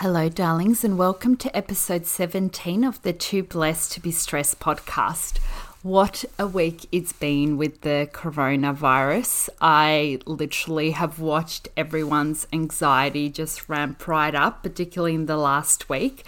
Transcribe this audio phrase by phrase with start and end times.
[0.00, 5.38] Hello, darlings, and welcome to episode 17 of the Too Blessed to Be Stressed podcast.
[5.82, 9.48] What a week it's been with the coronavirus.
[9.58, 16.26] I literally have watched everyone's anxiety just ramp right up, particularly in the last week.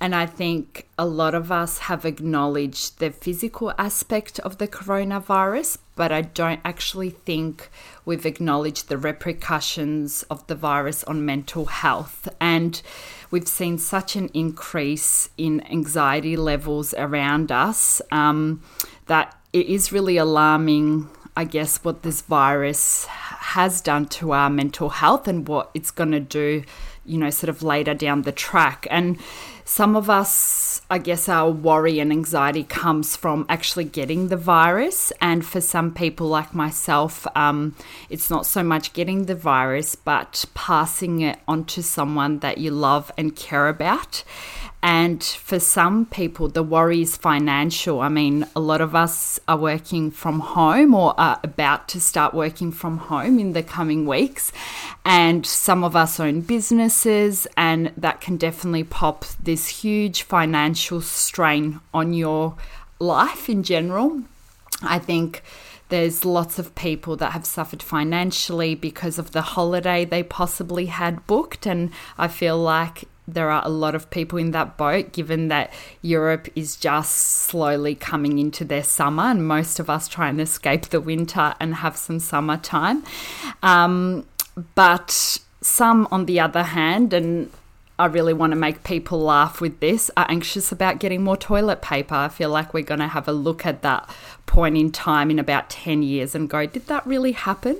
[0.00, 5.76] And I think a lot of us have acknowledged the physical aspect of the coronavirus,
[5.94, 7.68] but I don't actually think
[8.06, 12.28] we've acknowledged the repercussions of the virus on mental health.
[12.40, 12.80] And
[13.30, 18.62] we've seen such an increase in anxiety levels around us um,
[19.04, 24.88] that it is really alarming, I guess, what this virus has done to our mental
[24.88, 26.62] health and what it's going to do,
[27.04, 28.86] you know, sort of later down the track.
[28.90, 29.18] And
[29.70, 35.12] some of us, I guess, our worry and anxiety comes from actually getting the virus.
[35.20, 37.76] And for some people, like myself, um,
[38.08, 42.72] it's not so much getting the virus, but passing it on to someone that you
[42.72, 44.24] love and care about.
[44.82, 48.00] And for some people, the worry is financial.
[48.00, 52.32] I mean, a lot of us are working from home or are about to start
[52.32, 54.52] working from home in the coming weeks.
[55.04, 61.80] And some of us own businesses, and that can definitely pop this huge financial strain
[61.92, 62.56] on your
[62.98, 64.22] life in general.
[64.82, 65.42] I think
[65.90, 71.26] there's lots of people that have suffered financially because of the holiday they possibly had
[71.26, 71.66] booked.
[71.66, 73.04] And I feel like
[73.34, 77.94] there are a lot of people in that boat, given that Europe is just slowly
[77.94, 81.96] coming into their summer, and most of us try and escape the winter and have
[81.96, 83.04] some summertime.
[83.62, 84.26] Um,
[84.74, 87.50] but some, on the other hand, and
[88.00, 91.82] I really want to make people laugh with this, are anxious about getting more toilet
[91.82, 92.14] paper.
[92.14, 94.08] I feel like we're going to have a look at that
[94.46, 97.76] point in time in about 10 years and go, did that really happen?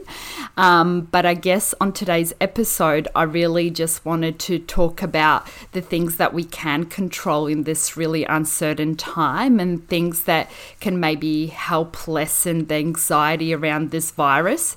[0.59, 5.81] Um, but I guess on today's episode, I really just wanted to talk about the
[5.81, 10.51] things that we can control in this really uncertain time and things that
[10.81, 14.77] can maybe help lessen the anxiety around this virus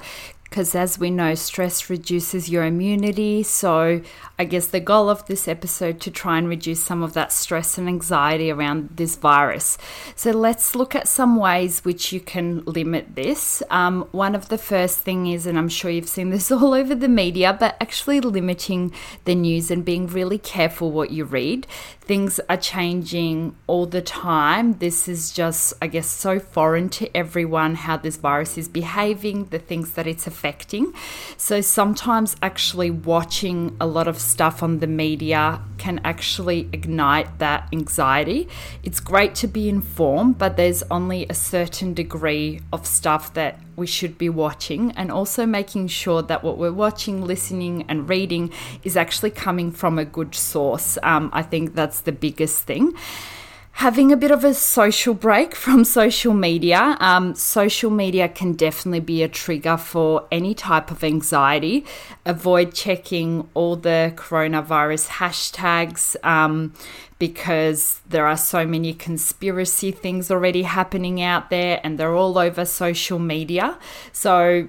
[0.54, 3.42] because as we know, stress reduces your immunity.
[3.42, 4.02] So,
[4.44, 7.78] I guess the goal of this episode to try and reduce some of that stress
[7.78, 9.78] and anxiety around this virus.
[10.16, 13.64] So, let's look at some ways which you can limit this.
[13.70, 16.94] Um, one of the first thing is, and I'm sure you've seen this all over
[16.94, 18.94] the media, but actually limiting
[19.26, 21.66] the news and being really careful what you read.
[22.02, 24.74] Things are changing all the time.
[24.80, 29.60] This is just, I guess, so foreign to everyone how this virus is behaving, the
[29.60, 30.94] things that it's affecting affecting.
[31.38, 37.62] So sometimes actually watching a lot of stuff on the media can actually ignite that
[37.72, 38.42] anxiety.
[38.88, 43.88] It's great to be informed, but there's only a certain degree of stuff that we
[43.88, 48.52] should be watching, and also making sure that what we're watching, listening, and reading
[48.84, 50.98] is actually coming from a good source.
[51.02, 52.94] Um, I think that's the biggest thing
[53.74, 56.96] having a bit of a social break from social media.
[57.00, 61.86] Um, social media can definitely be a trigger for any type of anxiety.
[62.26, 66.16] Avoid checking all the coronavirus hashtags.
[66.24, 66.74] Um,
[67.20, 72.66] because there are so many conspiracy things already happening out there and they're all over
[72.66, 73.78] social media.
[74.12, 74.68] So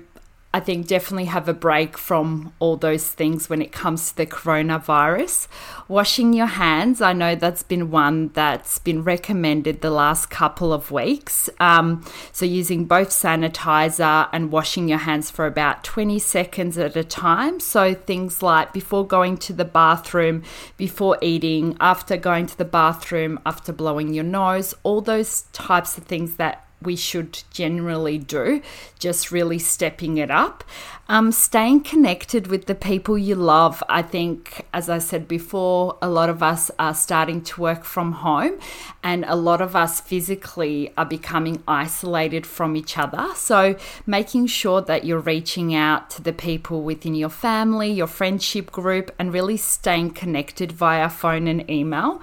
[0.54, 4.24] I think definitely have a break from all those things when it comes to the
[4.24, 5.48] coronavirus.
[5.88, 10.92] Washing your hands, I know that's been one that's been recommended the last couple of
[10.92, 11.50] weeks.
[11.58, 17.02] Um, so, using both sanitizer and washing your hands for about 20 seconds at a
[17.02, 17.58] time.
[17.58, 20.44] So, things like before going to the bathroom,
[20.76, 26.04] before eating, after going to the bathroom, after blowing your nose, all those types of
[26.04, 28.62] things that we should generally do,
[28.98, 30.64] just really stepping it up.
[31.06, 33.82] Um, staying connected with the people you love.
[33.90, 38.12] I think, as I said before, a lot of us are starting to work from
[38.12, 38.58] home,
[39.02, 43.28] and a lot of us physically are becoming isolated from each other.
[43.34, 43.76] So,
[44.06, 49.14] making sure that you're reaching out to the people within your family, your friendship group,
[49.18, 52.22] and really staying connected via phone and email.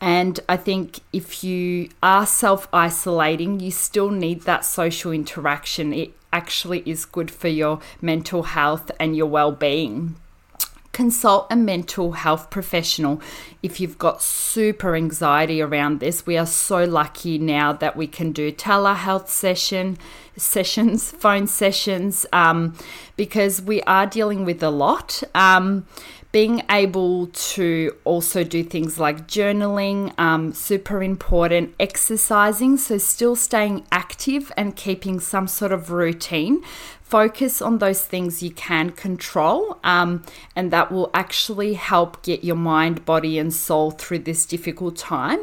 [0.00, 5.92] And I think if you are self isolating, you still need that social interaction.
[5.92, 10.16] It actually is good for your mental health and your well being.
[10.92, 13.20] Consult a mental health professional
[13.62, 16.26] if you've got super anxiety around this.
[16.26, 19.98] We are so lucky now that we can do telehealth session
[20.36, 22.74] sessions, phone sessions, um,
[23.16, 25.22] because we are dealing with a lot.
[25.34, 25.86] Um,
[26.32, 33.84] being able to also do things like journaling, um, super important, exercising, so still staying
[33.90, 36.62] active and keeping some sort of routine.
[37.02, 40.22] Focus on those things you can control, um,
[40.54, 45.40] and that will actually help get your mind, body, and soul through this difficult time.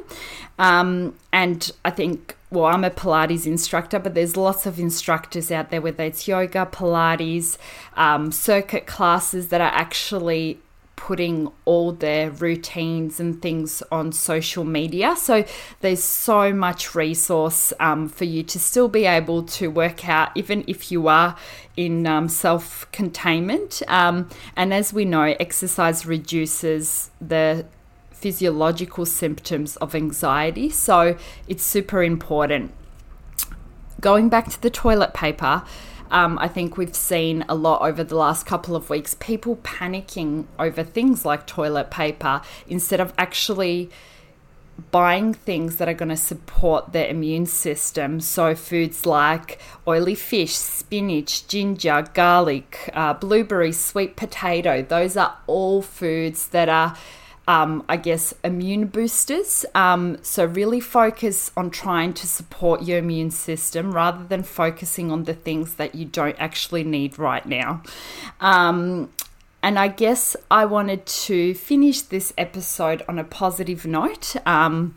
[0.57, 5.69] Um, and I think well, I'm a Pilates instructor, but there's lots of instructors out
[5.69, 7.57] there, whether it's yoga, Pilates,
[7.97, 10.57] um, circuit classes that are actually
[10.97, 15.15] putting all their routines and things on social media.
[15.15, 15.45] So
[15.79, 20.65] there's so much resource um, for you to still be able to work out, even
[20.67, 21.37] if you are
[21.77, 23.81] in um, self containment.
[23.87, 24.27] Um,
[24.57, 27.65] and as we know, exercise reduces the
[28.11, 30.69] physiological symptoms of anxiety.
[30.69, 31.15] So
[31.47, 32.73] it's super important.
[34.01, 35.63] Going back to the toilet paper,
[36.11, 40.45] um, I think we've seen a lot over the last couple of weeks people panicking
[40.59, 43.89] over things like toilet paper instead of actually
[44.91, 48.19] buying things that are going to support their immune system.
[48.19, 55.81] So, foods like oily fish, spinach, ginger, garlic, uh, blueberry, sweet potato, those are all
[55.81, 56.95] foods that are
[57.47, 59.65] um, I guess, immune boosters.
[59.73, 65.23] Um, so, really focus on trying to support your immune system rather than focusing on
[65.23, 67.81] the things that you don't actually need right now.
[68.41, 69.09] Um,
[69.63, 74.35] and I guess I wanted to finish this episode on a positive note.
[74.45, 74.95] Um,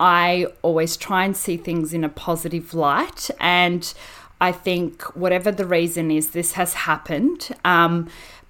[0.00, 3.30] I always try and see things in a positive light.
[3.38, 3.92] And
[4.40, 7.50] I think, whatever the reason is, this has happened.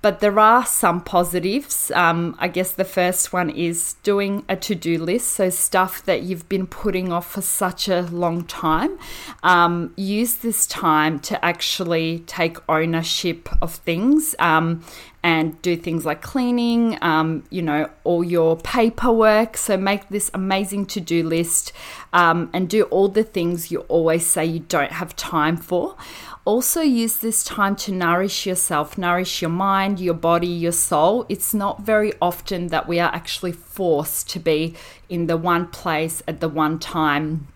[0.00, 1.90] But there are some positives.
[1.90, 5.32] Um, I guess the first one is doing a to do list.
[5.32, 8.96] So, stuff that you've been putting off for such a long time.
[9.42, 14.84] Um, use this time to actually take ownership of things um,
[15.24, 19.56] and do things like cleaning, um, you know, all your paperwork.
[19.56, 21.72] So, make this amazing to do list
[22.12, 25.96] um, and do all the things you always say you don't have time for
[26.48, 31.26] also use this time to nourish yourself, nourish your mind, your body, your soul.
[31.28, 34.74] It's not very often that we are actually forced to be
[35.10, 37.48] in the one place at the one time.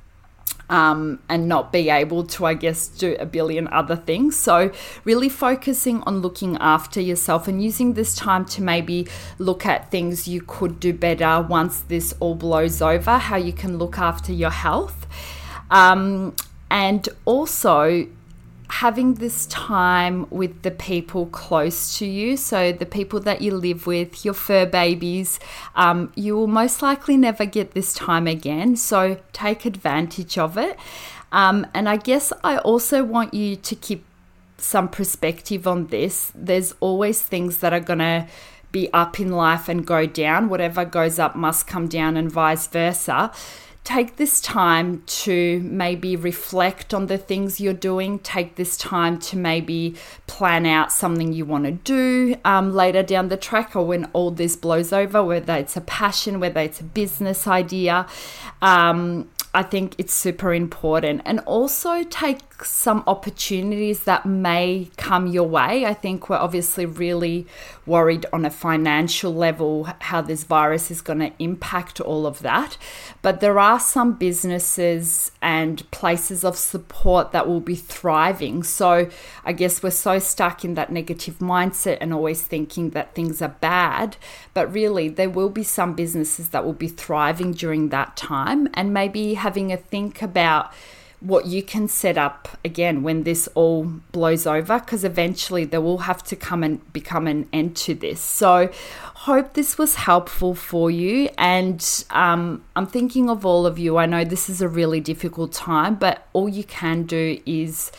[0.69, 4.39] Um, and not be able to, I guess, do a billion other things.
[4.39, 4.73] So,
[5.05, 9.07] really focusing on looking after yourself and using this time to maybe
[9.39, 13.77] look at things you could do better once this all blows over, how you can
[13.77, 15.07] look after your health.
[15.71, 16.35] Um,
[16.71, 18.07] and also,
[18.73, 23.87] having this time with the people close to you, so the people that you live
[23.87, 25.39] with, your fur babies,
[25.77, 28.75] um, you will most likely never get this time again.
[28.75, 30.79] So take advantage of it.
[31.33, 34.07] Um, and I guess I also want you to keep
[34.57, 36.33] some perspective on this.
[36.35, 38.27] There's always things that are going to
[38.71, 40.49] be up in life and go down.
[40.49, 43.31] Whatever goes up must come down, and vice versa
[43.85, 48.19] take this time to maybe reflect on the things you're doing.
[48.21, 49.97] Take this time to maybe
[50.27, 54.31] plan out something you want to do um, later down the track or when all
[54.31, 58.07] this blows over, whether it's a passion, whether it's a business idea.
[58.61, 61.21] Um, I think it's super important.
[61.27, 65.85] And also take some opportunities that may come your way.
[65.85, 67.47] I think we're obviously really
[67.85, 72.79] worried on a financial level how this virus is going to impact all of that.
[73.21, 78.63] But there are some businesses and places of support that will be thriving.
[78.63, 79.09] So
[79.47, 83.57] I guess we're so stuck in that negative mindset and always thinking that things are
[83.63, 84.19] bad.
[84.53, 88.93] But really, there will be some businesses that will be thriving during that time and
[88.93, 90.71] maybe having a think about
[91.23, 95.99] what you can set up again when this all blows over because eventually there will
[95.99, 98.21] have to come and become an end to this.
[98.21, 98.71] So
[99.15, 103.99] hope this was helpful for you and um, i'm thinking of all of you.
[103.99, 107.93] I know this is a really difficult time but all you can do is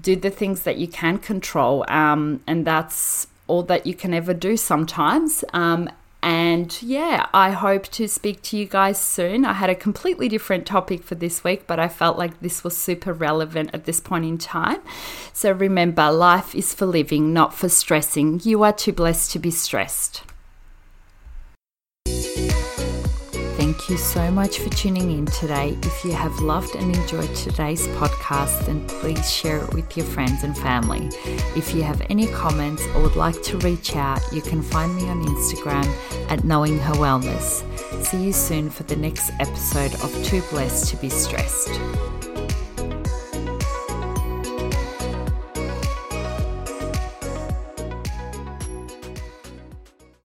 [0.00, 4.32] do the things that you can control um, and that's all that you can ever
[4.32, 5.88] do sometimes um,
[6.24, 9.44] and yeah, I hope to speak to you guys soon.
[9.44, 12.74] I had a completely different topic for this week, but I felt like this was
[12.74, 14.80] super relevant at this point in time.
[15.34, 18.40] So remember, life is for living, not for stressing.
[18.42, 20.22] You are too blessed to be stressed.
[23.84, 25.76] Thank you so much for tuning in today.
[25.82, 30.42] If you have loved and enjoyed today's podcast, then please share it with your friends
[30.42, 31.10] and family.
[31.54, 35.06] If you have any comments or would like to reach out, you can find me
[35.10, 35.84] on Instagram
[36.30, 37.62] at Knowing Her Wellness.
[38.02, 41.78] See you soon for the next episode of Too Blessed to Be Stressed.